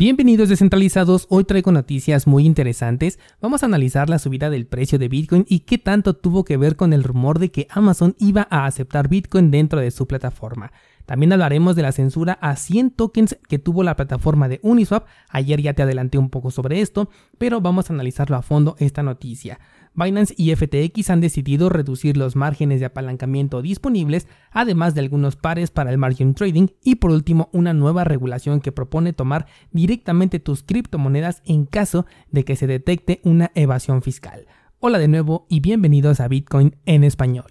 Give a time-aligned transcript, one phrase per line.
[0.00, 3.18] Bienvenidos descentralizados, hoy traigo noticias muy interesantes.
[3.42, 6.76] Vamos a analizar la subida del precio de Bitcoin y qué tanto tuvo que ver
[6.76, 10.72] con el rumor de que Amazon iba a aceptar Bitcoin dentro de su plataforma.
[11.04, 15.06] También hablaremos de la censura a 100 tokens que tuvo la plataforma de Uniswap.
[15.28, 19.02] Ayer ya te adelanté un poco sobre esto, pero vamos a analizarlo a fondo esta
[19.02, 19.60] noticia.
[19.94, 25.70] Binance y FTX han decidido reducir los márgenes de apalancamiento disponibles, además de algunos pares
[25.70, 30.62] para el margin trading y por último una nueva regulación que propone tomar directamente tus
[30.62, 34.46] criptomonedas en caso de que se detecte una evasión fiscal.
[34.78, 37.50] Hola de nuevo y bienvenidos a Bitcoin en español.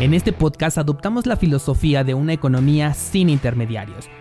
[0.00, 4.08] En este podcast adoptamos la filosofía de una economía sin intermediarios,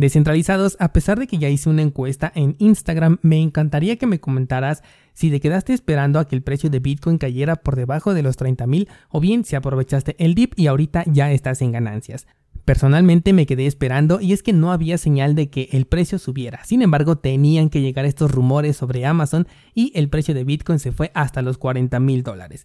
[0.00, 4.18] Descentralizados, a pesar de que ya hice una encuesta en Instagram, me encantaría que me
[4.18, 8.22] comentaras si te quedaste esperando a que el precio de Bitcoin cayera por debajo de
[8.22, 12.26] los 30 mil o bien si aprovechaste el dip y ahorita ya estás en ganancias.
[12.64, 16.64] Personalmente me quedé esperando y es que no había señal de que el precio subiera.
[16.64, 20.92] Sin embargo, tenían que llegar estos rumores sobre Amazon y el precio de Bitcoin se
[20.92, 22.64] fue hasta los 40 mil dólares.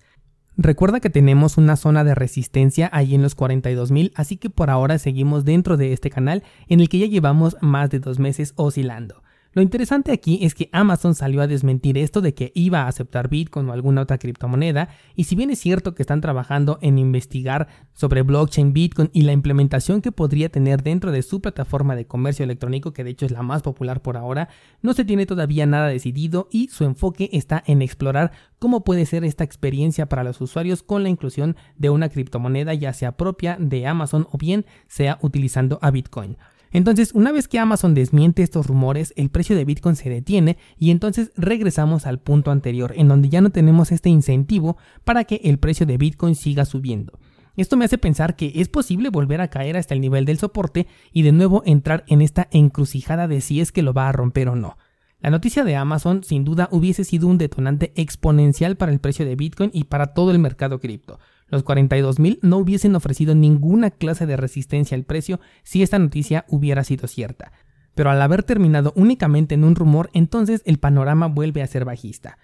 [0.58, 4.70] Recuerda que tenemos una zona de resistencia ahí en los 42 mil, así que por
[4.70, 8.53] ahora seguimos dentro de este canal en el que ya llevamos más de dos meses
[8.56, 9.22] oscilando.
[9.56, 13.30] Lo interesante aquí es que Amazon salió a desmentir esto de que iba a aceptar
[13.30, 17.70] Bitcoin o alguna otra criptomoneda, y si bien es cierto que están trabajando en investigar
[17.94, 22.44] sobre blockchain Bitcoin y la implementación que podría tener dentro de su plataforma de comercio
[22.44, 24.50] electrónico, que de hecho es la más popular por ahora,
[24.81, 29.23] no se tiene todavía nada decidido y su enfoque está en explorar cómo puede ser
[29.23, 33.88] esta experiencia para los usuarios con la inclusión de una criptomoneda ya sea propia de
[33.88, 36.36] Amazon o bien sea utilizando a Bitcoin.
[36.71, 40.92] Entonces, una vez que Amazon desmiente estos rumores, el precio de Bitcoin se detiene y
[40.92, 45.58] entonces regresamos al punto anterior, en donde ya no tenemos este incentivo para que el
[45.58, 47.20] precio de Bitcoin siga subiendo.
[47.58, 50.87] Esto me hace pensar que es posible volver a caer hasta el nivel del soporte
[51.14, 54.49] y de nuevo entrar en esta encrucijada de si es que lo va a romper
[54.49, 54.77] o no.
[55.21, 59.36] La noticia de Amazon sin duda hubiese sido un detonante exponencial para el precio de
[59.36, 61.20] Bitcoin y para todo el mercado cripto.
[61.48, 66.83] Los 42.000 no hubiesen ofrecido ninguna clase de resistencia al precio si esta noticia hubiera
[66.83, 67.52] sido cierta.
[67.94, 72.38] Pero al haber terminado únicamente en un rumor, entonces el panorama vuelve a ser bajista.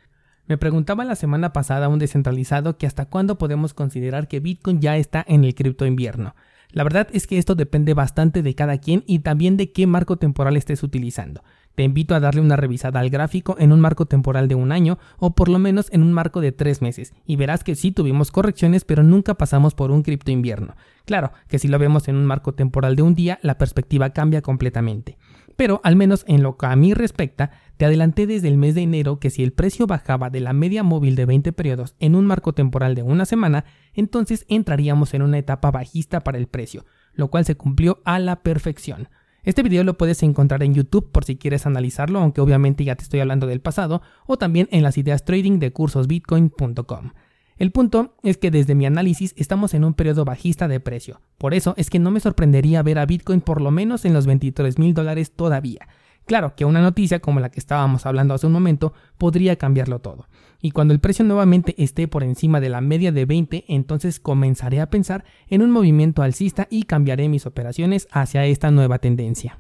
[0.48, 4.98] Me preguntaba la semana pasada un descentralizado que hasta cuándo podemos considerar que Bitcoin ya
[4.98, 6.36] está en el cripto invierno.
[6.72, 10.18] La verdad es que esto depende bastante de cada quien y también de qué marco
[10.18, 11.44] temporal estés utilizando.
[11.76, 15.00] Te invito a darle una revisada al gráfico en un marco temporal de un año
[15.18, 18.32] o por lo menos en un marco de tres meses y verás que sí tuvimos
[18.32, 20.76] correcciones pero nunca pasamos por un cripto invierno.
[21.06, 24.42] Claro que si lo vemos en un marco temporal de un día la perspectiva cambia
[24.42, 25.18] completamente.
[25.56, 28.82] Pero al menos en lo que a mí respecta, te adelanté desde el mes de
[28.82, 32.26] enero que si el precio bajaba de la media móvil de 20 periodos en un
[32.26, 37.30] marco temporal de una semana, entonces entraríamos en una etapa bajista para el precio, lo
[37.30, 39.09] cual se cumplió a la perfección.
[39.44, 43.03] Este video lo puedes encontrar en YouTube por si quieres analizarlo, aunque obviamente ya te
[43.03, 47.12] estoy hablando del pasado, o también en las ideas trading de cursosbitcoin.com.
[47.57, 51.56] El punto es que desde mi análisis estamos en un periodo bajista de precio, por
[51.56, 54.78] eso es que no me sorprendería ver a Bitcoin por lo menos en los 23
[54.78, 55.88] mil dólares todavía.
[56.26, 60.28] Claro que una noticia como la que estábamos hablando hace un momento podría cambiarlo todo.
[60.62, 64.80] Y cuando el precio nuevamente esté por encima de la media de 20, entonces comenzaré
[64.80, 69.59] a pensar en un movimiento alcista y cambiaré mis operaciones hacia esta nueva tendencia.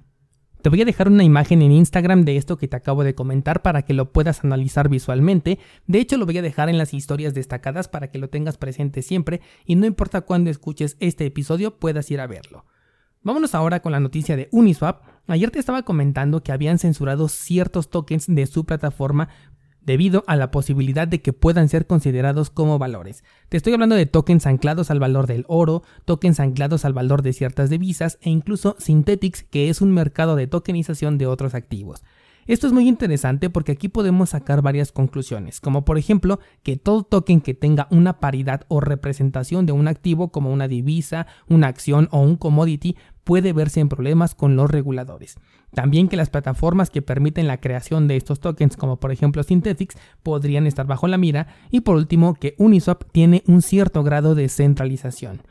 [0.61, 3.63] Te voy a dejar una imagen en Instagram de esto que te acabo de comentar
[3.63, 5.57] para que lo puedas analizar visualmente.
[5.87, 9.01] De hecho, lo voy a dejar en las historias destacadas para que lo tengas presente
[9.01, 12.65] siempre y no importa cuándo escuches este episodio puedas ir a verlo.
[13.23, 15.03] Vámonos ahora con la noticia de Uniswap.
[15.27, 19.29] Ayer te estaba comentando que habían censurado ciertos tokens de su plataforma
[19.81, 23.23] debido a la posibilidad de que puedan ser considerados como valores.
[23.49, 27.33] Te estoy hablando de tokens anclados al valor del oro, tokens anclados al valor de
[27.33, 32.03] ciertas divisas e incluso Synthetics, que es un mercado de tokenización de otros activos.
[32.47, 37.03] Esto es muy interesante porque aquí podemos sacar varias conclusiones, como por ejemplo que todo
[37.03, 42.07] token que tenga una paridad o representación de un activo como una divisa, una acción
[42.11, 45.37] o un commodity puede verse en problemas con los reguladores.
[45.73, 49.95] También que las plataformas que permiten la creación de estos tokens, como por ejemplo Synthetics,
[50.23, 51.47] podrían estar bajo la mira.
[51.69, 55.43] Y por último, que Uniswap tiene un cierto grado de centralización.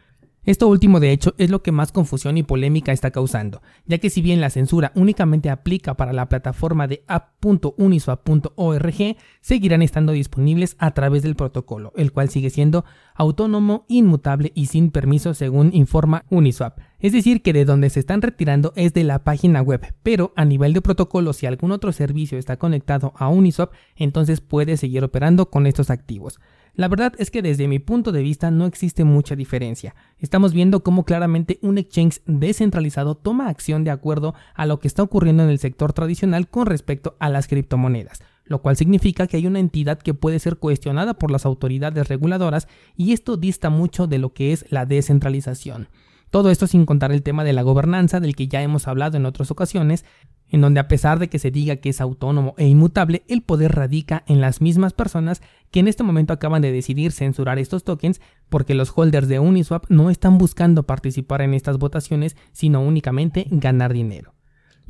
[0.47, 4.09] Esto último, de hecho, es lo que más confusión y polémica está causando, ya que
[4.09, 10.93] si bien la censura únicamente aplica para la plataforma de app.uniswap.org, seguirán estando disponibles a
[10.93, 16.79] través del protocolo, el cual sigue siendo autónomo, inmutable y sin permiso según informa Uniswap.
[17.01, 20.47] Es decir, que de donde se están retirando es de la página web, pero a
[20.47, 25.51] nivel de protocolo, si algún otro servicio está conectado a Uniswap, entonces puede seguir operando
[25.51, 26.41] con estos activos.
[26.75, 29.95] La verdad es que desde mi punto de vista no existe mucha diferencia.
[30.19, 35.03] Estamos viendo cómo claramente un exchange descentralizado toma acción de acuerdo a lo que está
[35.03, 39.47] ocurriendo en el sector tradicional con respecto a las criptomonedas lo cual significa que hay
[39.47, 44.19] una entidad que puede ser cuestionada por las autoridades reguladoras y esto dista mucho de
[44.19, 45.87] lo que es la descentralización.
[46.31, 49.27] Todo esto sin contar el tema de la gobernanza del que ya hemos hablado en
[49.27, 50.05] otras ocasiones,
[50.49, 53.73] en donde a pesar de que se diga que es autónomo e inmutable, el poder
[53.75, 58.21] radica en las mismas personas que en este momento acaban de decidir censurar estos tokens
[58.49, 63.93] porque los holders de Uniswap no están buscando participar en estas votaciones, sino únicamente ganar
[63.93, 64.33] dinero.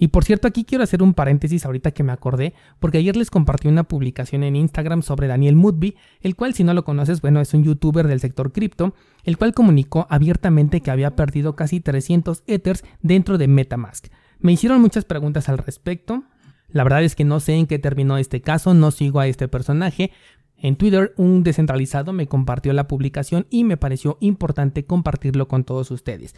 [0.03, 3.31] Y por cierto, aquí quiero hacer un paréntesis ahorita que me acordé, porque ayer les
[3.31, 7.39] compartí una publicación en Instagram sobre Daniel Mudby, el cual si no lo conoces, bueno,
[7.43, 8.95] es un youtuber del sector cripto,
[9.25, 14.07] el cual comunicó abiertamente que había perdido casi 300 Ethers dentro de Metamask.
[14.39, 16.25] Me hicieron muchas preguntas al respecto.
[16.69, 19.49] La verdad es que no sé en qué terminó este caso, no sigo a este
[19.49, 20.13] personaje.
[20.57, 25.91] En Twitter un descentralizado me compartió la publicación y me pareció importante compartirlo con todos
[25.91, 26.35] ustedes.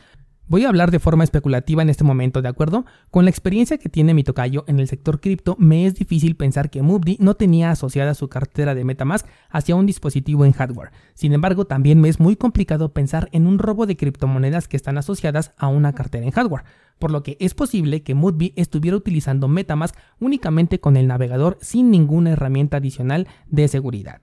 [0.52, 2.84] Voy a hablar de forma especulativa en este momento, ¿de acuerdo?
[3.10, 6.68] Con la experiencia que tiene mi tocayo en el sector cripto, me es difícil pensar
[6.68, 10.90] que Mubdi no tenía asociada su cartera de Metamask hacia un dispositivo en hardware.
[11.14, 14.98] Sin embargo, también me es muy complicado pensar en un robo de criptomonedas que están
[14.98, 16.64] asociadas a una cartera en hardware,
[16.98, 21.90] por lo que es posible que Mudby estuviera utilizando Metamask únicamente con el navegador sin
[21.90, 24.20] ninguna herramienta adicional de seguridad.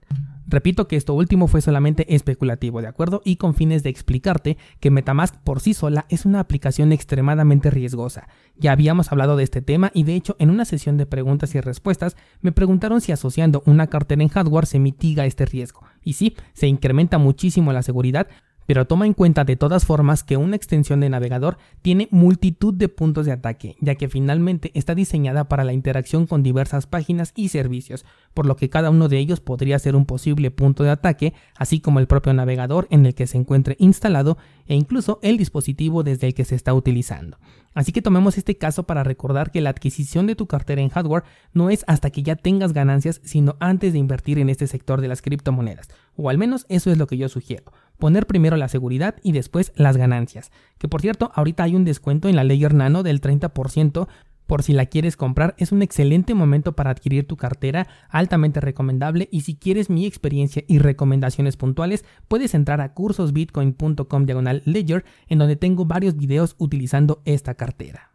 [0.52, 3.22] Repito que esto último fue solamente especulativo, ¿de acuerdo?
[3.24, 8.28] Y con fines de explicarte que Metamask por sí sola es una aplicación extremadamente riesgosa.
[8.58, 11.62] Ya habíamos hablado de este tema y de hecho en una sesión de preguntas y
[11.62, 15.84] respuestas me preguntaron si asociando una cartera en hardware se mitiga este riesgo.
[16.04, 18.28] Y sí, se incrementa muchísimo la seguridad,
[18.70, 22.88] pero toma en cuenta de todas formas que una extensión de navegador tiene multitud de
[22.88, 27.48] puntos de ataque, ya que finalmente está diseñada para la interacción con diversas páginas y
[27.48, 28.06] servicios,
[28.36, 31.80] por lo que cada uno de ellos podría ser un posible punto de ataque, así
[31.80, 34.38] como el propio navegador en el que se encuentre instalado
[34.68, 37.40] e incluso el dispositivo desde el que se está utilizando.
[37.74, 41.24] Así que tomemos este caso para recordar que la adquisición de tu cartera en hardware
[41.54, 45.08] no es hasta que ya tengas ganancias, sino antes de invertir en este sector de
[45.08, 49.16] las criptomonedas, o al menos eso es lo que yo sugiero poner primero la seguridad
[49.22, 50.52] y después las ganancias.
[50.80, 54.08] Que por cierto, ahorita hay un descuento en la Layer Nano del 30%.
[54.48, 59.30] Por si la quieres comprar, es un excelente momento para adquirir tu cartera, altamente recomendable.
[59.32, 65.38] Y si quieres mi experiencia y recomendaciones puntuales, puedes entrar a cursosbitcoin.com diagonal ledger, en
[65.38, 68.10] donde tengo varios videos utilizando esta cartera.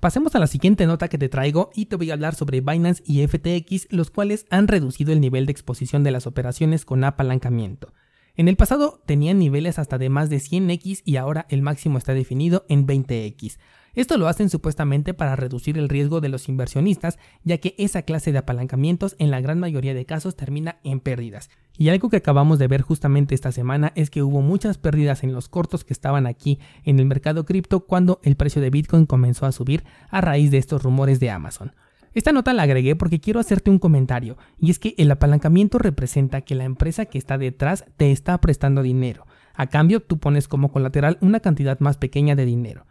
[0.00, 3.02] Pasemos a la siguiente nota que te traigo y te voy a hablar sobre Binance
[3.06, 7.92] y FTX, los cuales han reducido el nivel de exposición de las operaciones con apalancamiento.
[8.40, 12.14] En el pasado tenían niveles hasta de más de 100x y ahora el máximo está
[12.14, 13.58] definido en 20x.
[13.92, 18.32] Esto lo hacen supuestamente para reducir el riesgo de los inversionistas, ya que esa clase
[18.32, 21.50] de apalancamientos en la gran mayoría de casos termina en pérdidas.
[21.76, 25.34] Y algo que acabamos de ver justamente esta semana es que hubo muchas pérdidas en
[25.34, 29.44] los cortos que estaban aquí en el mercado cripto cuando el precio de Bitcoin comenzó
[29.44, 31.74] a subir a raíz de estos rumores de Amazon.
[32.12, 36.40] Esta nota la agregué porque quiero hacerte un comentario, y es que el apalancamiento representa
[36.40, 39.26] que la empresa que está detrás te está prestando dinero.
[39.54, 42.86] A cambio, tú pones como colateral una cantidad más pequeña de dinero.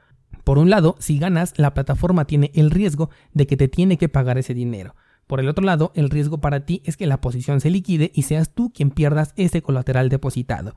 [0.46, 4.08] Por un lado, si ganas, la plataforma tiene el riesgo de que te tiene que
[4.08, 4.96] pagar ese dinero.
[5.28, 8.22] Por el otro lado, el riesgo para ti es que la posición se liquide y
[8.22, 10.76] seas tú quien pierdas ese colateral depositado.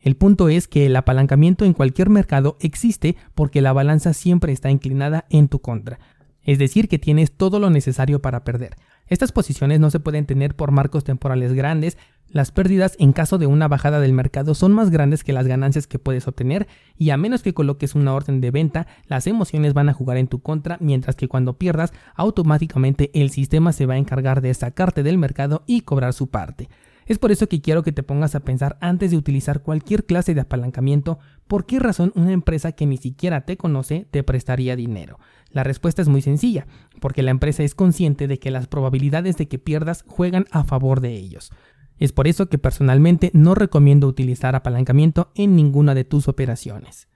[0.00, 4.70] El punto es que el apalancamiento en cualquier mercado existe porque la balanza siempre está
[4.70, 5.98] inclinada en tu contra
[6.46, 8.76] es decir, que tienes todo lo necesario para perder.
[9.08, 11.98] Estas posiciones no se pueden tener por marcos temporales grandes,
[12.28, 15.86] las pérdidas en caso de una bajada del mercado son más grandes que las ganancias
[15.86, 16.66] que puedes obtener
[16.98, 20.26] y a menos que coloques una orden de venta, las emociones van a jugar en
[20.26, 25.04] tu contra, mientras que cuando pierdas, automáticamente el sistema se va a encargar de sacarte
[25.04, 26.68] del mercado y cobrar su parte.
[27.06, 30.34] Es por eso que quiero que te pongas a pensar antes de utilizar cualquier clase
[30.34, 35.18] de apalancamiento, por qué razón una empresa que ni siquiera te conoce te prestaría dinero.
[35.50, 36.66] La respuesta es muy sencilla,
[37.00, 41.00] porque la empresa es consciente de que las probabilidades de que pierdas juegan a favor
[41.00, 41.52] de ellos.
[41.98, 47.08] Es por eso que personalmente no recomiendo utilizar apalancamiento en ninguna de tus operaciones.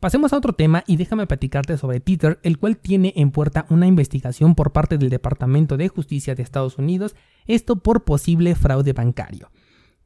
[0.00, 3.86] Pasemos a otro tema y déjame platicarte sobre Tether, el cual tiene en puerta una
[3.86, 9.50] investigación por parte del Departamento de Justicia de Estados Unidos, esto por posible fraude bancario.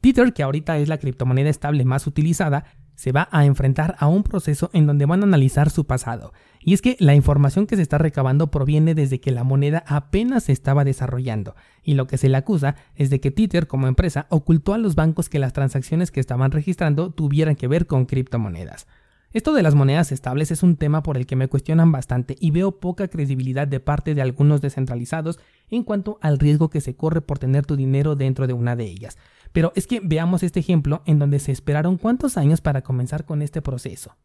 [0.01, 4.23] Tether, que ahorita es la criptomoneda estable más utilizada, se va a enfrentar a un
[4.23, 6.33] proceso en donde van a analizar su pasado.
[6.61, 10.45] Y es que la información que se está recabando proviene desde que la moneda apenas
[10.45, 14.27] se estaba desarrollando, y lo que se le acusa es de que Tether como empresa
[14.29, 18.87] ocultó a los bancos que las transacciones que estaban registrando tuvieran que ver con criptomonedas.
[19.33, 22.51] Esto de las monedas estables es un tema por el que me cuestionan bastante y
[22.51, 27.21] veo poca credibilidad de parte de algunos descentralizados en cuanto al riesgo que se corre
[27.21, 29.19] por tener tu dinero dentro de una de ellas.
[29.53, 33.41] Pero es que veamos este ejemplo en donde se esperaron cuántos años para comenzar con
[33.41, 34.17] este proceso.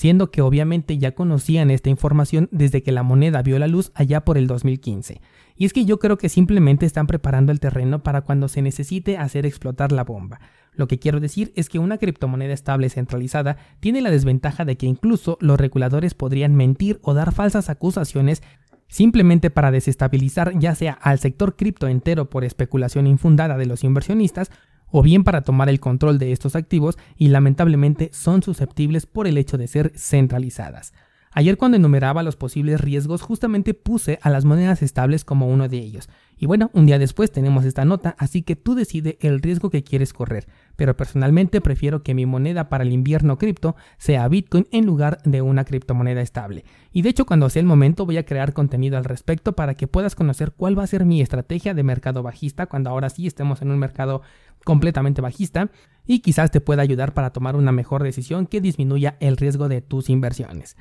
[0.00, 4.24] Siendo que obviamente ya conocían esta información desde que la moneda vio la luz allá
[4.24, 5.20] por el 2015.
[5.56, 9.18] Y es que yo creo que simplemente están preparando el terreno para cuando se necesite
[9.18, 10.40] hacer explotar la bomba.
[10.72, 14.86] Lo que quiero decir es que una criptomoneda estable centralizada tiene la desventaja de que
[14.86, 18.42] incluso los reguladores podrían mentir o dar falsas acusaciones
[18.88, 24.50] simplemente para desestabilizar ya sea al sector cripto entero por especulación infundada de los inversionistas
[24.90, 29.38] o bien para tomar el control de estos activos y lamentablemente son susceptibles por el
[29.38, 30.92] hecho de ser centralizadas.
[31.32, 35.78] Ayer cuando enumeraba los posibles riesgos justamente puse a las monedas estables como uno de
[35.78, 36.08] ellos.
[36.36, 39.84] Y bueno, un día después tenemos esta nota, así que tú decide el riesgo que
[39.84, 40.48] quieres correr.
[40.74, 45.40] Pero personalmente prefiero que mi moneda para el invierno cripto sea Bitcoin en lugar de
[45.40, 46.64] una criptomoneda estable.
[46.92, 49.86] Y de hecho cuando sea el momento voy a crear contenido al respecto para que
[49.86, 53.62] puedas conocer cuál va a ser mi estrategia de mercado bajista cuando ahora sí estemos
[53.62, 54.22] en un mercado
[54.64, 55.70] completamente bajista
[56.06, 59.80] y quizás te pueda ayudar para tomar una mejor decisión que disminuya el riesgo de
[59.80, 60.76] tus inversiones.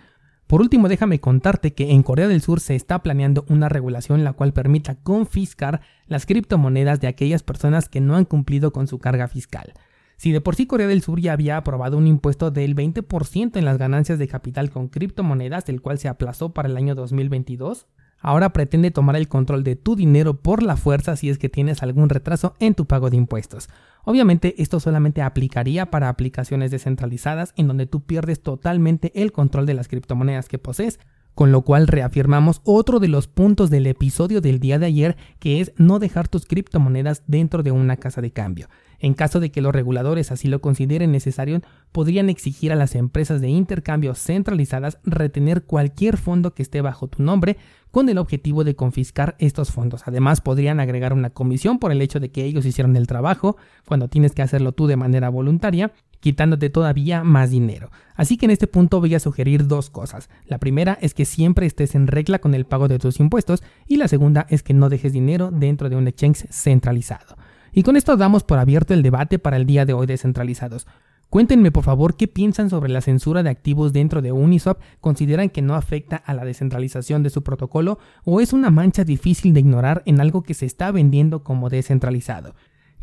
[0.48, 4.33] Por último, déjame contarte que en Corea del Sur se está planeando una regulación la
[4.33, 9.27] cual permita confiscar las criptomonedas de aquellas personas que no han cumplido con su carga
[9.27, 9.74] fiscal.
[10.17, 13.63] Si de por sí Corea del Sur ya había aprobado un impuesto del 20% en
[13.63, 17.86] las ganancias de capital con criptomonedas, el cual se aplazó para el año 2022,
[18.19, 21.83] ahora pretende tomar el control de tu dinero por la fuerza si es que tienes
[21.83, 23.69] algún retraso en tu pago de impuestos.
[24.03, 29.73] Obviamente esto solamente aplicaría para aplicaciones descentralizadas en donde tú pierdes totalmente el control de
[29.73, 30.99] las criptomonedas que posees,
[31.36, 35.62] con lo cual reafirmamos otro de los puntos del episodio del día de ayer que
[35.62, 38.67] es no dejar tus criptomonedas dentro de una casa de cambio.
[39.00, 43.39] En caso de que los reguladores así lo consideren necesario, podrían exigir a las empresas
[43.39, 47.57] de intercambio centralizadas retener cualquier fondo que esté bajo tu nombre
[47.91, 50.03] con el objetivo de confiscar estos fondos.
[50.05, 53.55] Además, podrían agregar una comisión por el hecho de que ellos hicieron el trabajo
[53.88, 57.91] cuando tienes que hacerlo tú de manera voluntaria quitándote todavía más dinero.
[58.15, 60.29] Así que en este punto voy a sugerir dos cosas.
[60.45, 63.97] La primera es que siempre estés en regla con el pago de tus impuestos y
[63.97, 67.38] la segunda es que no dejes dinero dentro de un exchange centralizado.
[67.71, 70.88] Y con esto damos por abierto el debate para el día de hoy descentralizados.
[71.29, 75.61] Cuéntenme por favor qué piensan sobre la censura de activos dentro de Uniswap, consideran que
[75.61, 80.01] no afecta a la descentralización de su protocolo o es una mancha difícil de ignorar
[80.07, 82.55] en algo que se está vendiendo como descentralizado.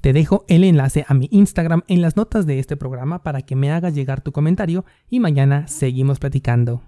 [0.06, 3.56] Te dejo el enlace a mi Instagram en las notas de este programa para que
[3.56, 6.80] me hagas llegar tu comentario y mañana seguimos platicando.